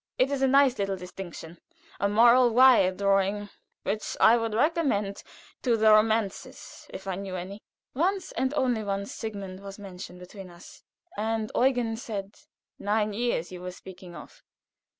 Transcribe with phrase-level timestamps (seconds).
[0.17, 1.59] It is a nice little distinction
[1.99, 3.49] a moral wire drawing
[3.83, 5.21] which I would recommend
[5.61, 7.61] to the romancers if I knew any."
[7.93, 10.81] Once and only once was Sigmund mentioned between us,
[11.15, 12.33] and Eugen said:
[12.79, 14.41] "Nine years, were you speaking of?